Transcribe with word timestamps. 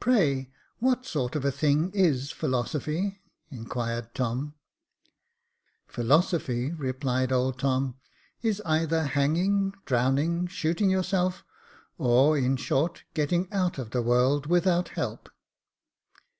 Pray, 0.00 0.50
what 0.80 1.06
sort 1.06 1.36
of 1.36 1.44
a 1.44 1.52
thing 1.52 1.92
is 1.92 2.32
philosophy?" 2.32 3.20
inquired 3.48 4.12
Tom. 4.12 4.56
Philosophy," 5.86 6.72
replied 6.72 7.30
old 7.30 7.56
Tom, 7.56 7.94
is 8.42 8.60
either 8.62 9.04
hanging, 9.04 9.72
drowning, 9.84 10.48
shooting 10.48 10.90
yourself, 10.90 11.44
or, 11.96 12.36
in 12.36 12.56
short, 12.56 13.04
getting 13.14 13.46
out 13.52 13.78
of 13.78 13.90
the 13.90 14.02
world 14.02 14.46
without 14.46 14.88
help." 14.88 15.28